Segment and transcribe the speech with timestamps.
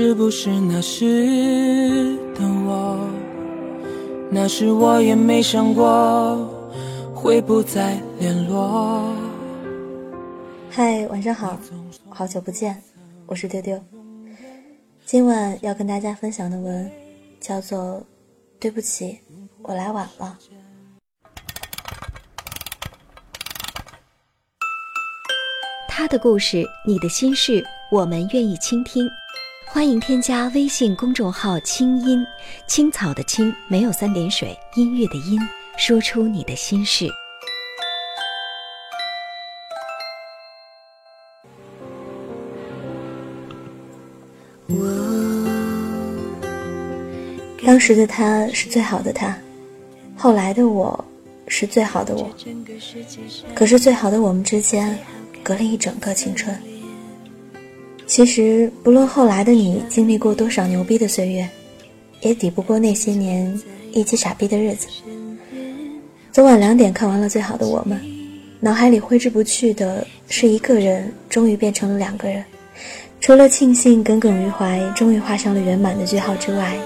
[0.00, 3.10] 是不是那时的我？
[4.30, 6.48] 那时我也没想过
[7.12, 9.12] 会不再联络。
[10.70, 11.58] 嗨，晚上好，
[12.08, 12.80] 好久不见，
[13.26, 13.76] 我是丢丢。
[15.04, 16.88] 今晚要跟大家分享的文
[17.40, 17.78] 叫做
[18.60, 19.18] 《对不起，
[19.62, 20.38] 我来晚了》。
[25.88, 29.04] 他的故事，你的心事，我们愿意倾听。
[29.70, 32.26] 欢迎添加微信公众号“清音
[32.66, 35.38] 青草”的青没有三点水，音乐的音，
[35.76, 37.08] 说出你的心事。
[47.64, 49.36] 当时的他是最好的他，
[50.16, 51.04] 后来的我
[51.46, 52.34] 是最好的我。
[53.54, 54.98] 可是最好的我们之间。
[55.40, 56.54] 隔了一整个青春。
[58.08, 61.46] 其实，不论后来的你经历过多少牛逼的岁月，
[62.22, 63.60] 也抵不过那些年
[63.92, 64.88] 一起傻逼的日子。
[66.32, 67.98] 昨晚两点看完了《最好的我们》，
[68.60, 72.42] 脑海里挥之不去的是一个人终于变成了两个人。
[73.20, 76.78] 除了庆幸耿耿于怀终于画上了圆满的句号之外，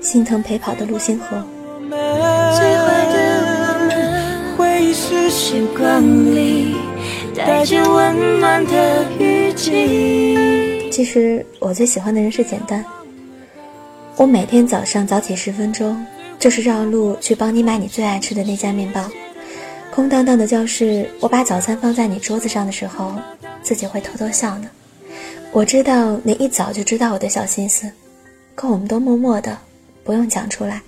[0.00, 1.46] 心疼陪跑的陆星河。
[4.56, 6.02] 回忆是时光
[6.34, 6.74] 里。
[7.36, 10.88] 带着温暖的雨季。
[10.90, 12.82] 其实我最喜欢的人是简单。
[14.16, 16.04] 我每天早上早起十分钟，
[16.38, 19.10] 就是绕路去帮你买你最爱吃的那家面包。
[19.90, 23.14] 空荡荡的教室，我把早餐放在你桌子上的时候，
[23.62, 24.70] 自己会偷偷笑呢。
[25.52, 27.90] 我知道你一早就知道我的小心思，
[28.54, 29.58] 可我们都默默的，
[30.04, 30.80] 不用讲出来。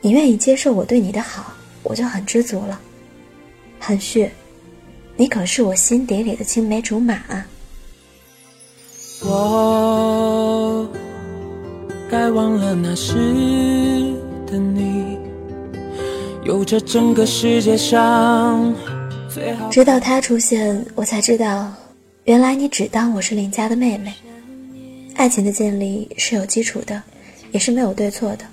[0.00, 1.52] 你愿意接受我对你的好，
[1.82, 2.80] 我就很知足了。
[3.80, 4.30] 含蓄。
[5.16, 7.46] 你可是我心底里的青梅竹马啊！
[9.22, 10.88] 我
[12.10, 13.14] 该忘了那时
[14.44, 15.16] 的你，
[16.42, 18.74] 有着整个世界上
[19.32, 19.68] 最好。
[19.70, 21.72] 直到他出现，我才知道，
[22.24, 24.12] 原来你只当我是邻家的妹妹。
[25.14, 27.00] 爱情的建立是有基础的，
[27.52, 28.44] 也是没有对错的，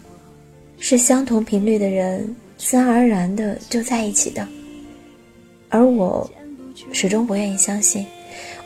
[0.78, 4.48] 是相同频率的人自然而然的就在一起的，
[5.70, 6.30] 而我。
[6.92, 8.06] 始终不愿意相信，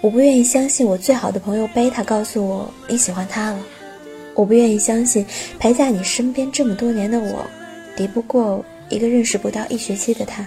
[0.02, 3.59] 我不愿意相信我最好的朋友贝塔告诉我你喜欢他了，
[4.34, 5.26] 我不愿意相信
[5.59, 7.46] 陪在你身边这么多年的我，
[7.96, 10.46] 敌不过一个认识不到一学期的他。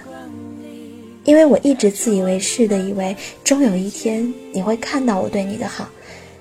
[1.25, 5.87] 因为我一直自以为是的以为，终有一天你会看到我对你的好，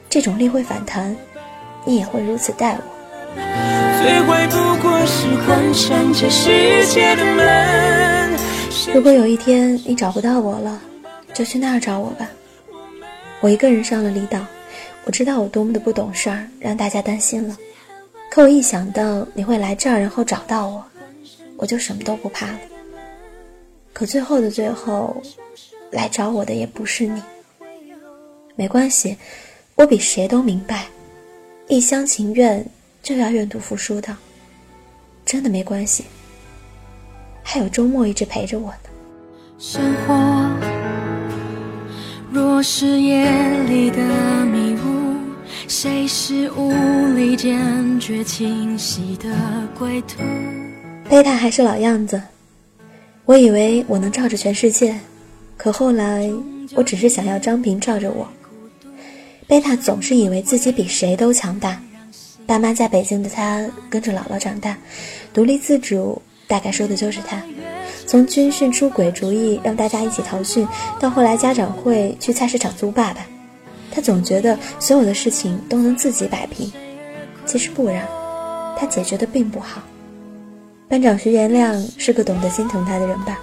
[0.08, 1.14] 这种力会反弹，
[1.84, 2.82] 你也会如此待我。
[8.94, 10.80] 如果有一天你找不到我了。
[11.38, 12.28] 就去那儿找我吧。
[13.40, 14.44] 我一个人上了离岛，
[15.04, 17.56] 我知道我多么的不懂事儿，让大家担心了。
[18.28, 20.84] 可我一想到你会来这儿，然后找到我，
[21.56, 22.58] 我就什么都不怕了。
[23.92, 25.22] 可最后的最后，
[25.92, 27.22] 来找我的也不是你。
[28.56, 29.16] 没关系，
[29.76, 30.86] 我比谁都明白，
[31.68, 32.66] 一厢情愿
[33.00, 34.16] 就要愿赌服输的，
[35.24, 36.04] 真的没关系。
[37.44, 38.90] 还有周末一直陪着我呢。
[39.60, 40.77] 生活。
[42.58, 43.24] 若是夜
[43.68, 45.14] 里的迷雾，
[45.68, 46.72] 谁是无
[47.14, 49.28] 力坚决清晰的
[49.78, 50.24] 归途？
[51.08, 52.20] 贝塔还是老样子，
[53.26, 54.92] 我以为我能照着全世界，
[55.56, 56.28] 可后来
[56.74, 58.26] 我只是想要张平照着我。
[59.46, 61.80] 贝塔总是以为自己比谁都强大，
[62.44, 64.76] 爸妈在北京的他跟着姥姥长大，
[65.32, 67.40] 独立自主，大概说的就是他。
[68.08, 70.66] 从军训出轨主意让大家一起逃训，
[70.98, 73.20] 到后来家长会去菜市场租爸爸，
[73.90, 76.72] 他总觉得所有的事情都能自己摆平，
[77.44, 78.08] 其实不然，
[78.78, 79.82] 他解决的并不好。
[80.88, 83.38] 班长徐元亮是个懂得心疼他的人吧？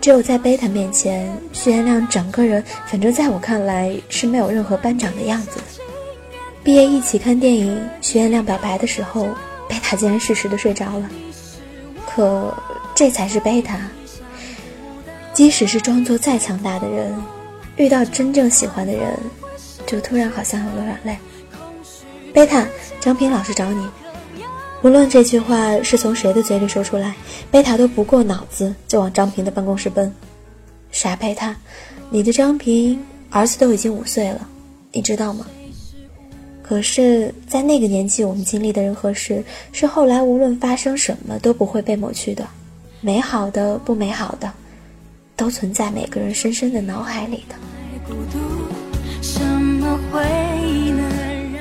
[0.00, 5.64] 只有在贝塔面前，徐元亮整个人，反正在我看来是没有任何班长的样子的。
[6.64, 9.28] 毕业一起看电影，徐元亮表白的时候，
[9.68, 11.08] 贝塔竟然适时的睡着了，
[12.04, 12.52] 可。
[12.98, 13.78] 这才是贝塔。
[15.32, 17.14] 即使是装作再强大的人，
[17.76, 19.16] 遇到真正喜欢的人，
[19.86, 21.16] 就突然好像有了软肋。
[22.34, 22.66] 贝塔，
[22.98, 23.86] 张平老师找你。
[24.82, 27.14] 无论这句话是从谁的嘴里说出来，
[27.52, 30.12] 贝塔都不过脑子就往张平的办公室奔。
[30.90, 31.54] 傻贝塔，
[32.10, 33.00] 你的张平
[33.30, 34.44] 儿子都已经五岁了，
[34.90, 35.46] 你知道吗？
[36.64, 42.44] 可是，在那个年纪，我们经历的人和事，是后来无论发生什么都不会被抹去的，
[43.00, 44.52] 美好的、不美好的，
[45.36, 47.54] 都存在每个人深深的脑海里的。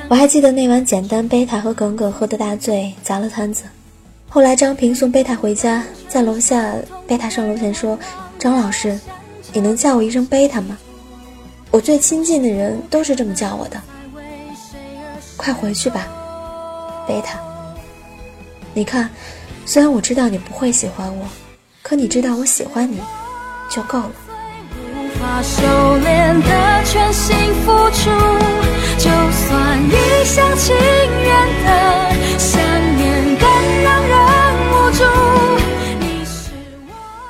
[0.10, 3.64] 我还记得那晚简单，贝塔和耿耿喝得大醉，砸了摊子。
[4.30, 6.74] 后来张平送贝塔回家，在楼下，
[7.06, 7.98] 贝塔上楼前说
[8.40, 9.00] ：“张老师，
[9.54, 10.78] 你能叫我一声贝塔吗？
[11.72, 13.82] 我最亲近的人都是这么叫我的。”
[15.38, 16.08] 快回去吧，
[17.08, 17.40] 贝塔。
[18.74, 19.10] 你看，
[19.70, 21.28] 虽然我知道你不会喜欢我，
[21.82, 23.02] 可你知道我喜欢你，
[23.70, 24.12] 就够了。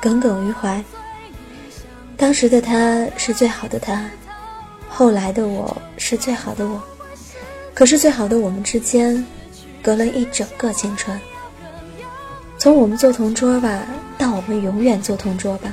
[0.00, 0.80] 耿耿于怀。
[2.16, 4.08] 当时的他是最好的他，
[4.88, 6.80] 后来的我是最好的我。
[7.74, 9.26] 可是最好的我们之间，
[9.82, 11.20] 隔了一整个青春。
[12.58, 13.86] 从我们做同桌吧，
[14.18, 15.70] 到我们永远做同桌吧；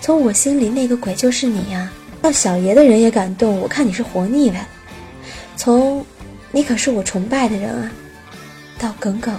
[0.00, 1.88] 从我心里那个鬼就是你呀，
[2.20, 4.66] 到小爷的人也感动，我看你是活腻歪了；
[5.56, 6.04] 从
[6.50, 7.90] 你可是我崇拜的人啊，
[8.76, 9.34] 到耿耿，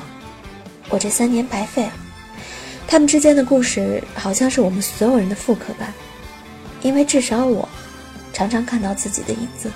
[0.89, 1.92] 我这三年白费了。
[2.88, 5.94] 他们之间的故事，好像是我们所有人的复刻吧，
[6.84, 7.68] 因为至少我，
[8.31, 9.69] 常常看到自己的影子。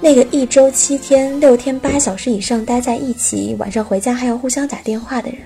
[0.00, 5.40] 那个一周七天、六天八小时以上待在一起，晚上回家还要互相打电话的人，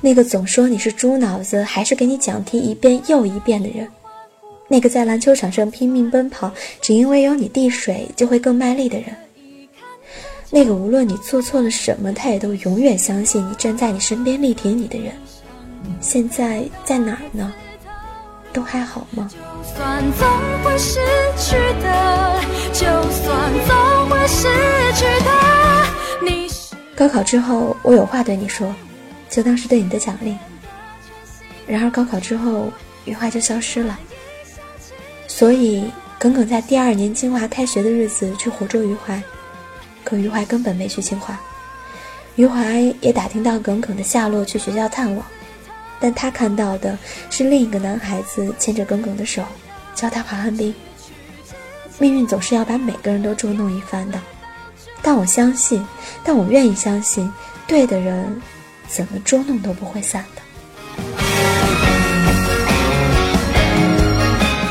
[0.00, 3.88] 那个总说你是猪脑子，还是给你讲题一遍又一遍的人，
[4.68, 9.06] 那个在篮球场上拼命奔跑，只因为有你递水就会更卖力的人，
[10.50, 15.12] 那个无论你做错了什么，他也都永远相信你站在你身边力挺你的人，
[16.00, 17.52] 现在在哪儿呢？
[18.52, 19.30] 都还好吗？
[26.96, 28.74] 高考之后，我有话对你说，
[29.30, 30.36] 就当是对你的奖励。
[31.66, 32.70] 然而高考之后，
[33.04, 33.98] 余淮就消失了。
[35.28, 39.22] 所以耿耿在第二年清华开学的日子去湖州余淮，
[40.04, 41.38] 可余淮根本没去清华。
[42.36, 45.24] 余淮也打听到耿耿的下落，去学校探望。
[46.00, 46.98] 但他看到的
[47.28, 49.44] 是另一个男孩子牵着耿耿的手，
[49.94, 50.74] 教他滑旱冰。
[51.98, 54.18] 命运总是要把每个人都捉弄一番的，
[55.02, 55.86] 但我相信，
[56.24, 57.30] 但我愿意相信，
[57.66, 58.40] 对的人，
[58.90, 60.42] 怎么捉弄都不会散的。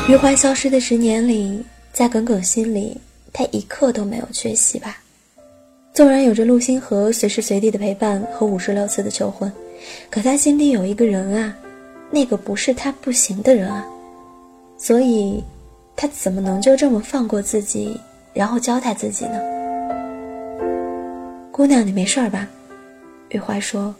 [0.08, 2.96] 余淮消失的十年里，在耿耿心里，
[3.32, 4.98] 他一刻都没有缺席吧？
[5.94, 9.50] 纵然有着陆星河随时随地的陪伴和五十六次的求婚。
[10.10, 11.56] 可他心里有一个人啊，
[12.10, 13.86] 那个不是他不行的人啊，
[14.76, 15.42] 所以，
[15.96, 17.98] 他怎么能就这么放过自己，
[18.34, 19.40] 然后交代自己呢？
[21.50, 22.46] 姑娘，你没事吧？
[23.30, 23.94] 余淮说，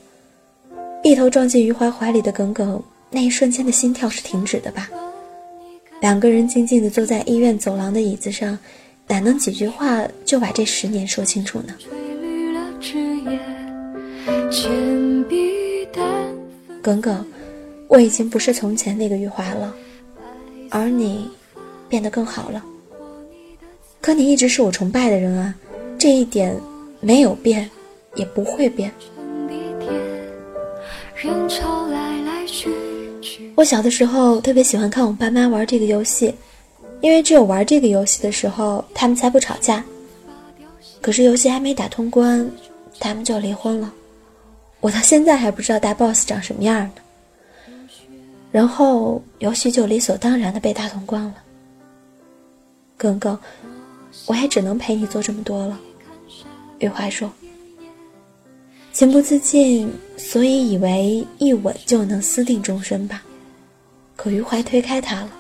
[1.03, 4.89] 一头撞进余淮怀里的耿耿，那一瞬间的心跳是停止的吧？
[6.01, 8.59] 两个人静静地坐在医院走廊的椅子上，
[9.07, 11.75] 哪能几句话就把这十年说清楚呢？
[16.83, 17.25] 耿耿，
[17.89, 19.75] 我已经不是从前那个余华了，
[20.71, 21.31] 而你，
[21.89, 22.65] 变得更好了。
[24.01, 25.55] 可你一直是我崇拜的人啊，
[25.99, 26.55] 这一点
[27.01, 27.69] 没有变，
[28.15, 28.93] 也不会变。
[31.23, 32.71] 人潮来来去
[33.21, 36.35] 去我小的时候特别喜欢看我爸妈玩这个游戏，
[37.03, 39.85] 因为只有玩这个游戏的时候，他们才不吵架。
[41.03, 42.51] 可是游戏还没打通关，
[42.99, 43.93] 他们就离婚了。
[44.81, 46.93] 我到现在还不知道大 boss 长什么样呢。
[48.51, 51.35] 然后游戏就理所当然的被打通关了。
[52.97, 53.39] 耿耿，
[54.25, 55.79] 我也只能陪你做这么多了。
[56.79, 57.31] 余淮说
[59.01, 63.23] ：“情不自禁，所以以为一吻就能私定终身吧。
[64.15, 65.31] 可余淮推开他了。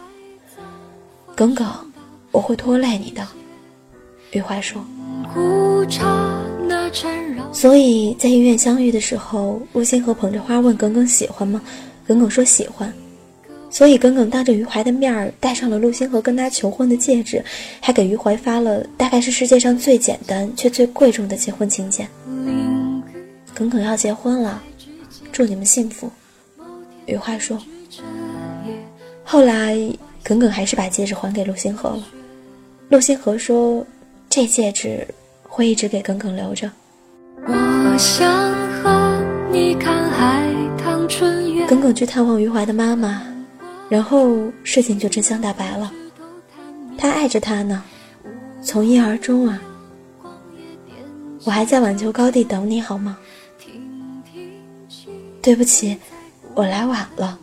[1.35, 1.69] 耿耿，
[2.31, 3.29] 我会拖累你的。”
[4.33, 4.83] 余淮说。
[7.52, 11.61] 所以在医院相遇的时候，陆星河捧着花问耿耿喜欢吗？
[12.07, 12.90] 耿耿说喜欢。
[13.69, 17.45] 所以耿耿当着余淮的面儿戴上了陆星河跟他求婚的戒指，
[17.79, 22.09] 还给余淮发了大概是世界上最简单却最贵重的结婚请柬。
[23.61, 24.62] 耿耿要结婚了，
[25.31, 26.11] 祝你们幸福。
[27.05, 27.59] 余淮说。
[29.23, 29.76] 后来
[30.25, 32.02] 耿耿还是把戒指还给陆星河了。
[32.88, 33.87] 陆星河说
[34.31, 35.07] ：“这戒指。”
[35.47, 36.71] 会一直给耿耿留着。
[37.45, 38.33] 我想
[38.83, 40.49] 和你看海
[40.83, 41.67] 棠春月。
[41.67, 43.23] 耿耿去探望余淮的妈妈，
[43.90, 45.93] 然后事情就真相大白了。
[46.97, 47.83] 他爱着她呢，
[48.62, 49.61] 从一而终啊。
[51.45, 53.19] 我还在晚秋高地等你好吗？
[55.42, 55.97] 对不起，
[56.54, 57.38] 我来晚了。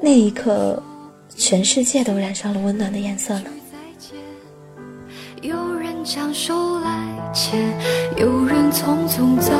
[0.00, 0.82] 那一刻，
[1.34, 3.50] 全世界都染上了温暖的颜色呢。
[5.40, 7.72] 有人将手来牵，
[8.16, 9.52] 有人匆匆走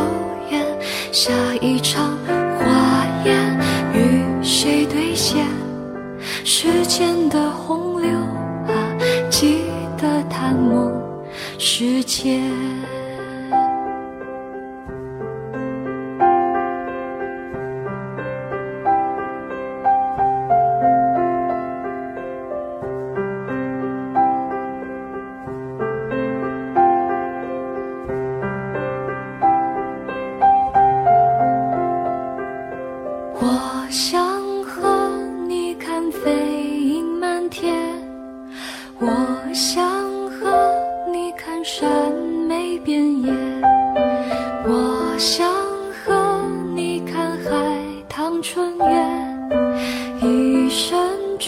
[0.51, 0.65] 远。
[1.13, 2.19] 下一场
[2.59, 3.59] 花宴，
[3.95, 5.47] 与谁兑现？
[6.45, 8.97] 时间的洪流啊，
[9.31, 9.63] 记
[9.97, 10.93] 得探梦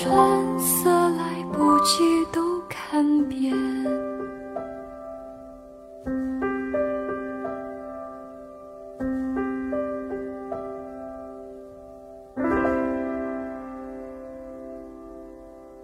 [0.00, 3.52] 春色来不及都看遍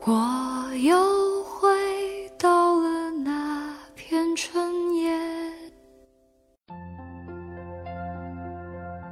[0.03, 1.69] 我又回
[2.39, 5.11] 到了那片春野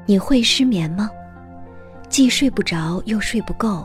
[0.06, 1.10] 你会失眠吗？
[2.08, 3.84] 既睡不着又睡不够。